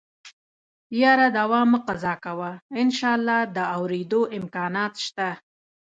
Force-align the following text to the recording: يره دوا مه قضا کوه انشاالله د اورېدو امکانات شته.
يره 1.01 1.27
دوا 1.37 1.61
مه 1.71 1.79
قضا 1.87 2.13
کوه 2.25 2.51
انشاالله 2.81 3.39
د 3.55 3.57
اورېدو 3.75 4.21
امکانات 4.39 4.93
شته. 5.05 5.29